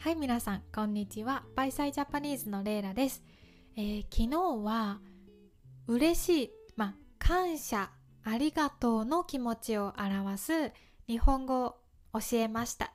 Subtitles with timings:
[0.00, 1.42] はい皆さんこんにちは。
[1.56, 3.20] バイサイジャパニーズのレイラです、
[3.76, 5.00] えー、昨日は
[5.88, 7.90] 嬉しいまあ感謝
[8.22, 10.72] ありがとうの気持ちを表す
[11.08, 11.74] 日本語を
[12.12, 12.92] 教えました。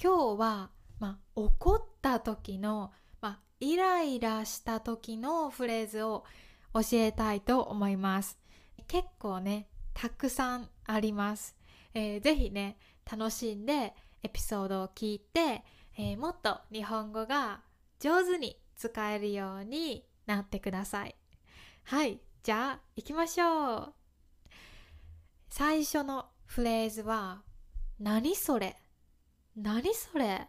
[0.00, 0.70] 今日は
[1.00, 2.92] まあ怒った時の
[3.22, 6.24] まあイライラした時のフレーズを
[6.74, 8.38] 教えたいと思います。
[8.88, 11.56] 結構ねたくさんあります、
[11.94, 12.76] えー、ぜひね
[13.10, 15.64] 楽しんでエピソードを聞いて、
[15.98, 17.62] えー、もっと日本語が
[18.00, 21.14] 上手に使えるようになってください。
[21.84, 23.94] はいじゃあ行きましょう。
[25.48, 27.42] 最初のフレーズは
[27.98, 28.76] 何それ？
[29.56, 30.24] 何それ？
[30.24, 30.48] え？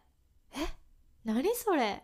[1.23, 2.03] 何それ？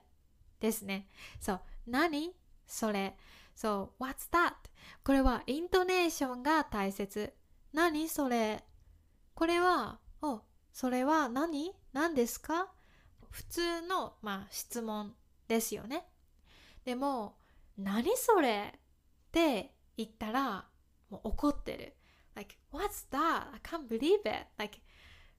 [0.60, 1.10] ですね。
[1.42, 2.34] そう何
[2.66, 3.18] それ？
[3.56, 4.54] そう What's that?
[5.04, 7.34] これはイントネーションが大切。
[7.74, 8.64] 何それ？
[9.36, 10.42] これはお
[10.72, 11.74] それは何？
[11.92, 12.72] 何ですか？
[13.34, 15.16] 普通の、まあ、質問
[15.48, 16.06] ですよね。
[16.86, 17.36] でも
[17.80, 18.80] 何それっ
[19.32, 20.68] て言ったら
[21.10, 21.96] もう怒ってる。
[22.36, 23.52] Like what's that?
[23.52, 24.46] I can't believe it.
[24.60, 24.80] Like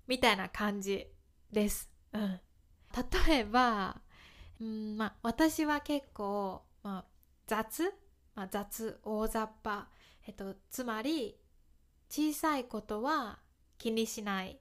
[0.08, 1.06] みたいな感じ
[1.52, 2.40] です、うん、
[3.28, 4.00] 例えば、
[4.60, 7.04] うんまあ、私は結構、まあ、
[7.46, 7.94] 雑、
[8.34, 9.88] まあ、雑大雑把、
[10.26, 11.38] えっと、つまり
[12.10, 13.38] 小さいことは
[13.78, 14.58] 気にしない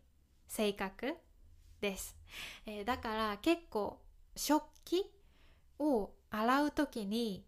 [0.47, 1.15] 性格。
[1.83, 2.15] です、
[2.65, 3.99] えー、だから結構
[4.37, 5.05] 食器
[5.79, 7.45] を洗う時に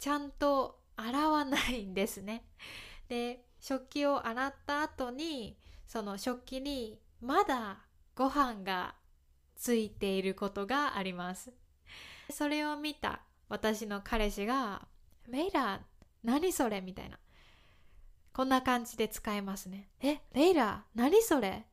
[0.00, 2.44] ちゃんと洗わないんですね。
[3.08, 7.78] で食器を洗った後にその食器にまだ
[8.16, 8.96] ご飯が
[9.54, 11.52] ついていることがあります。
[12.30, 14.88] それを見た私の彼氏が
[15.28, 15.80] 「レイラー
[16.24, 17.18] 何それ?」みたいな。
[18.32, 19.88] こんな感じで使えますね。
[20.00, 21.64] えレイラ何それ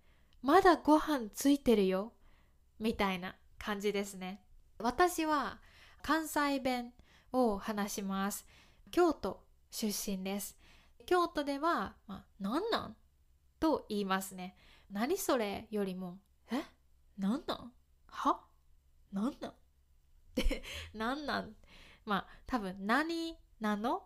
[0.43, 2.11] まだご飯ついてるよ。
[2.77, 4.41] みたいな感じですね。
[4.77, 5.61] 私は
[6.01, 6.91] 関西弁
[7.31, 8.45] を話します。
[8.91, 10.57] 京都出身です。
[11.05, 12.95] 京都では、ま、なんなん
[13.57, 14.57] と言いますね。
[14.91, 16.17] 何それよりも、
[16.51, 16.61] え？
[17.17, 17.71] なんなん？
[18.07, 18.41] は？
[19.13, 19.51] なんなん？
[19.51, 19.53] っ
[20.35, 20.61] て
[20.93, 21.55] なんなん？
[22.05, 24.03] まあ多分何なの？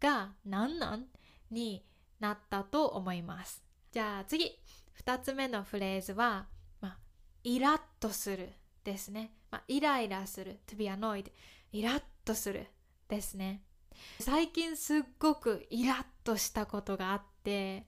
[0.00, 1.06] がなんなん？
[1.52, 1.86] に
[2.18, 3.62] なったと思います。
[3.92, 4.58] じゃあ次、
[5.04, 6.46] 2つ目のフレーズは、
[6.80, 6.98] まあ、
[7.44, 8.50] イラッとする
[8.84, 9.32] ですね。
[9.50, 10.60] まあ、イライラする。
[10.66, 11.30] to be annoyed
[11.72, 12.66] イラッとする。
[13.08, 13.62] ですね。
[14.20, 17.86] 最近すっごくイラッとしたことがあって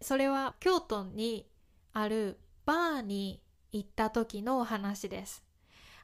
[0.00, 1.48] それは京都に
[1.94, 3.40] あるバーに
[3.72, 5.42] 行った時のお話です。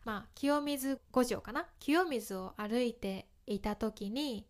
[0.04, 1.66] まあ清水五条かな？
[1.78, 4.47] 清水を歩いていた時に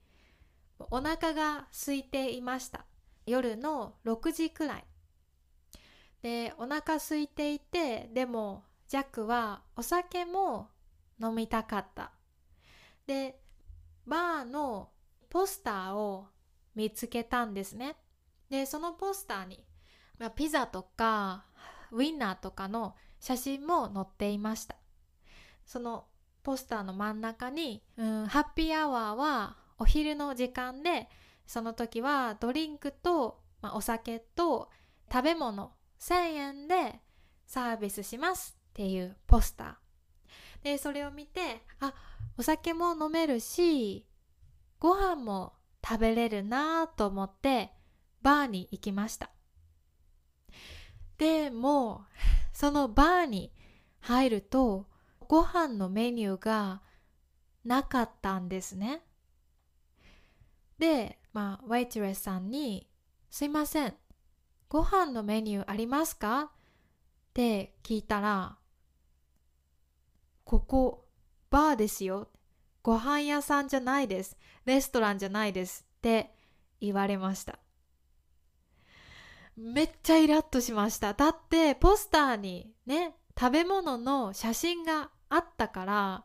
[0.79, 2.85] お腹が空いていました。
[3.27, 4.85] 夜の6時くらい。
[6.23, 10.69] でお腹空いていてでもジャックはお酒も
[11.21, 12.13] 飲みたかった
[13.07, 13.41] で
[14.07, 14.91] バーの
[15.29, 16.27] ポスターを
[16.75, 17.97] 見つけたんですね。
[18.49, 19.65] で、そのポスターに、
[20.19, 21.45] まあ、ピザとか
[21.93, 24.77] ウインナーとかの写真も載っていました。
[25.65, 26.07] その
[26.43, 31.09] ポスターの真ん中に、うん、ハッピーアワーはお昼の時間で、
[31.47, 34.71] その時はドリンクと、まあ、お酒と
[35.13, 37.01] 食べ物1000円で
[37.47, 40.65] サービスしますっていうポスター。
[40.65, 41.95] で、それを見て、あ、
[42.41, 44.07] お酒も飲めるし
[44.79, 45.53] ご飯も
[45.87, 47.71] 食べれるなと思って
[48.23, 49.31] バーに行きました。
[51.19, 52.07] でも
[52.55, 53.53] そのバーに
[54.01, 54.87] 入ると
[55.29, 56.81] ご飯のメニューが
[57.63, 59.03] なかったんですね。
[60.79, 62.89] でまあワイトレスさんに
[63.29, 63.95] 「すいません。
[64.71, 66.51] ご飯のメニューありますか?」っ
[67.35, 68.57] て聞いたら
[70.45, 71.07] 「ここ
[71.51, 72.29] バーですよ。
[72.83, 74.39] ご飯屋さんじゃないです。
[74.65, 75.85] レストランじゃないです。
[75.99, 76.35] って
[76.81, 77.59] 言われました。
[79.57, 81.13] めっちゃイラッとしました。
[81.13, 86.25] だってポスターにね、食べ物の写真があったから、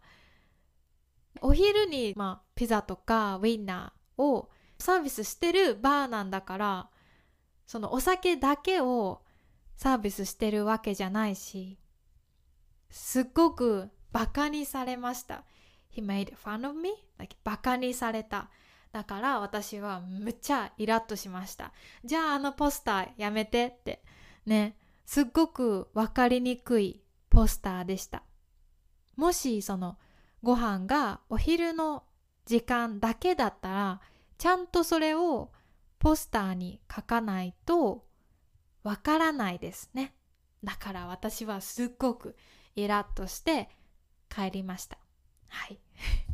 [1.41, 4.49] お昼に、まあ、ピザとかウィンナーを
[4.79, 6.89] サービスしてるバーなんだから、
[7.65, 9.21] そのお酒だけを
[9.75, 11.77] サービスしてるわけじゃないし、
[12.89, 15.43] すっごくバカにされました。
[15.93, 16.91] He made fun of me?
[17.43, 18.49] バカにされた。
[18.91, 21.73] だから私はむっちゃイラッとしました。
[22.03, 24.03] じゃああのポスターやめてって。
[24.45, 24.77] ね。
[25.05, 28.23] すっごくわかりにくいポスターでした。
[29.15, 29.97] もしその
[30.41, 32.03] ご飯がお昼の
[32.45, 34.01] 時間だけだったら
[34.37, 35.51] ちゃんとそれを
[36.05, 38.05] ポスターに書かないと
[38.83, 40.13] わからないですね。
[40.63, 42.35] だから私はすっごく
[42.75, 43.69] イラッとして
[44.29, 44.99] 帰りました
[45.47, 45.79] はい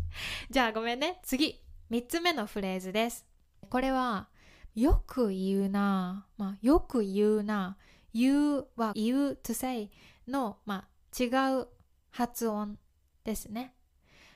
[0.51, 3.25] じゃあごめんね次3つ目のフレーズです
[3.69, 4.27] これは
[4.75, 7.77] よく言うなまあよく言うな
[8.13, 9.89] 言うは言う to say
[10.27, 10.85] の、ま
[11.17, 11.27] あ、違
[11.61, 11.69] う
[12.09, 12.77] 発音
[13.23, 13.73] ですね。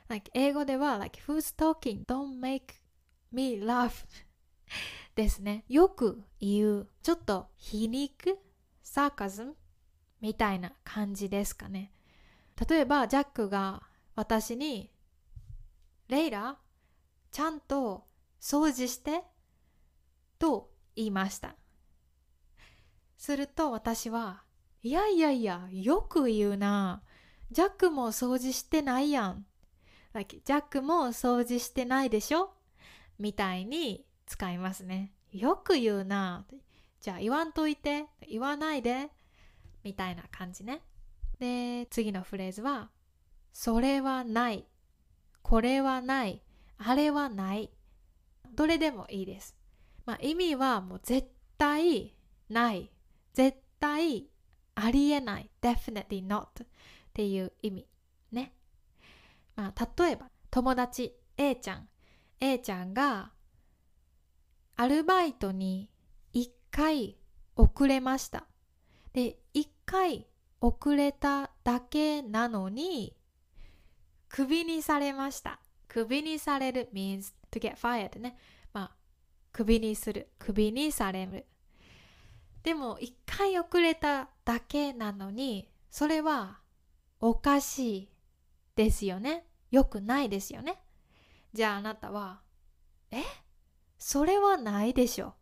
[0.08, 2.06] Like 英語では、like, who's talking?
[2.06, 2.76] Don't make
[3.34, 4.06] me laugh
[5.16, 5.64] ですね。
[5.70, 6.88] よく言う。
[7.02, 8.38] ちょっと皮肉
[8.84, 9.56] サーカズム
[10.22, 11.94] みたいな感じですかね。
[12.70, 13.84] 例えば、ジャックが
[14.16, 14.92] 私に、
[16.08, 16.58] レイラ、
[17.32, 18.06] ちゃんと
[18.40, 19.24] 掃除して
[20.38, 21.56] と言いました。
[23.18, 24.44] すると私は、
[24.84, 27.02] いやいやいや、よく言うな。
[27.52, 29.46] ジャックも掃除してないやん。
[30.14, 32.54] ジャックも掃除してないでしょ？
[33.20, 35.14] みたいに使いますね。
[35.32, 36.46] よく言うな。
[37.02, 38.06] じゃあ言わんといて。
[38.28, 39.10] 言わないで。
[39.84, 40.82] みたいな感じね。
[41.40, 42.90] で、次のフレーズは、
[43.54, 44.66] それはない。
[45.42, 46.42] これはない。
[46.78, 47.72] あれはない。
[48.56, 49.56] どれでもいいです。
[50.06, 52.16] まあ、意味はもう絶対
[52.50, 52.92] ない。
[53.34, 54.28] 絶対
[54.76, 55.50] ありえない。
[55.62, 56.68] definitely not っ
[57.14, 57.88] ていう意味。
[58.32, 58.54] ね。
[59.56, 61.88] まあ、例えば、友達 A ちゃん。
[62.40, 63.32] A ちゃんが、
[64.78, 65.90] アルバイトに
[66.34, 67.18] 1回
[67.56, 68.46] 遅れました。
[69.14, 70.28] で、1回
[70.60, 73.16] 遅れただけなのに、
[74.28, 75.60] クビにされました。
[75.88, 78.38] クビにされる means to get fired ね。
[78.74, 78.92] まあ、
[79.54, 80.30] クビにする。
[80.38, 81.46] クビにされる。
[82.62, 86.60] でも、1回遅れただけなのに、それは
[87.22, 88.10] おかしい
[88.76, 89.46] ですよね。
[89.72, 90.82] よくないですよね。
[91.54, 92.42] じゃああなたは、
[93.12, 93.24] え？
[93.98, 95.36] それはないでしょ。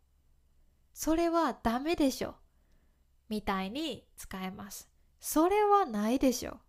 [0.94, 2.36] それはダメでしょ。
[3.30, 4.90] みたいに使えます。
[5.20, 6.60] それはないでしょ。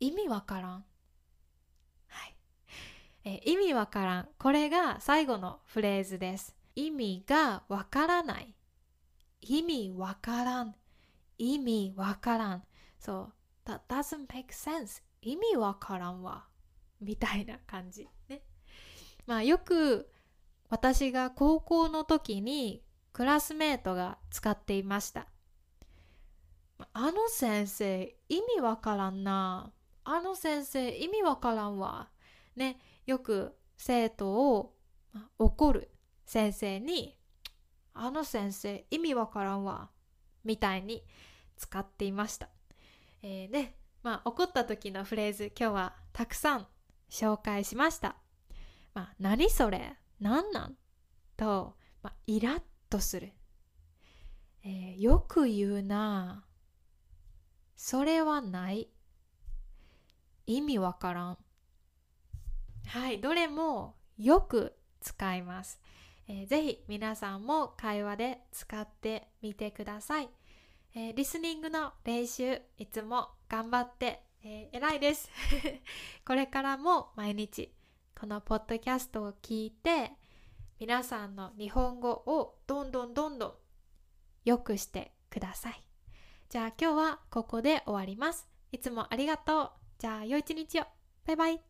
[0.00, 0.84] 意味わからん。
[2.06, 2.36] はい。
[3.24, 4.28] え意味わからん。
[4.38, 6.56] これが最後のフレーズです。
[6.74, 8.54] 意味がわからない。
[9.40, 10.74] 意味わからん。
[11.36, 12.64] 意味わからん。
[12.98, 13.32] そう。
[13.68, 15.02] That doesn't make sense.
[15.20, 16.46] 意味わからんわ。
[17.00, 18.08] みたいな感じ。
[18.28, 18.42] ね。
[19.26, 20.10] まあよく
[20.70, 22.82] 私が高校の時に
[23.12, 25.26] クラスメートが使っていました。
[26.92, 29.72] あの先生意味わからんな。
[30.04, 32.10] あの先生意味わからんわ。
[32.56, 32.78] ね。
[33.06, 34.74] よく生徒を
[35.38, 35.90] 怒る
[36.26, 37.16] 先生に
[37.94, 39.90] あの先生意味わからんわ。
[40.44, 41.04] みたいに
[41.56, 42.48] 使っていました。
[43.22, 46.66] えー、で、まあ、怒った時のフレーズ今日はたくさん
[47.10, 48.16] 紹介しました。
[48.94, 49.96] まあ、何それ？
[50.20, 50.76] 何なん？
[51.36, 53.32] と、まあ、イラッとする。
[54.64, 56.44] えー、よく言うな
[57.76, 58.88] それはない。
[60.46, 61.38] 意味わからん。
[62.86, 65.80] はい、どれもよく使います。
[66.26, 70.28] えー、ぜひ皆さんも会話で使ってみてください。
[70.94, 75.30] えー、リスニングの練習いつも頑張って、えー、偉いです
[76.26, 77.72] これからも毎日
[78.18, 80.10] このポッドキャストを聞いて
[80.80, 83.52] 皆さんの日本語をどんどんどんどん
[84.44, 85.80] 良くしてください。
[86.48, 88.48] じゃあ今日はここで終わります。
[88.72, 89.70] いつもありがとう。
[89.98, 90.84] じゃあ良い一日を。
[91.26, 91.60] バイバイ。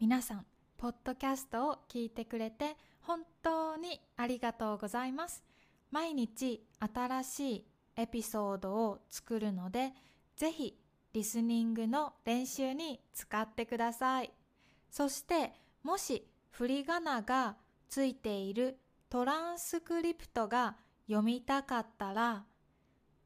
[0.00, 0.46] 皆さん
[0.76, 5.44] ポッドキャストを聞いてくれて本当にありがとうございます。
[5.92, 9.92] 毎日新しいエピソードを作るので、
[10.34, 10.81] ぜひ
[11.12, 14.32] リスニングの練習に使ってください。
[14.90, 15.52] そして
[15.82, 17.56] もし振り仮名が
[17.88, 18.78] ついている
[19.08, 20.76] トランスクリプトが
[21.06, 22.44] 読みたかったら、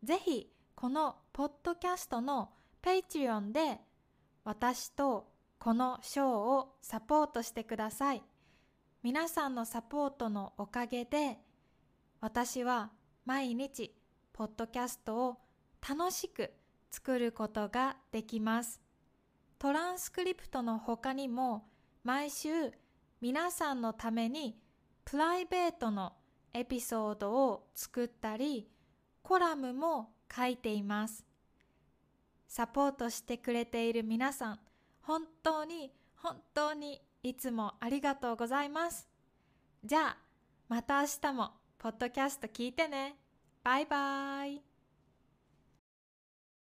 [0.03, 2.51] ぜひこのポッドキャストの
[2.83, 3.81] Patreon で
[4.45, 5.29] 私と
[5.59, 8.23] このショーをサポートしてください。
[9.03, 11.39] 皆さんのサポートのおかげで
[12.21, 12.91] 私は
[13.25, 13.95] 毎日
[14.33, 15.37] ポッドキャストを
[15.89, 16.53] 楽しく
[16.91, 18.81] 作ることができます。
[19.59, 21.69] トランスクリプトの他にも
[22.05, 22.73] 毎週
[23.21, 24.59] 皆さんのために
[25.05, 26.13] プライベートの
[26.53, 28.69] エピソードを作ったり
[29.23, 31.25] コラムも書いています。
[32.49, 34.61] サポートしてくれている皆さん
[35.03, 39.09] 本当に本当にいつもありがとうございます。
[39.85, 40.19] じゃあ
[40.69, 43.17] また明日もポッドキャスト聞いてね。
[43.63, 44.76] バイバイ。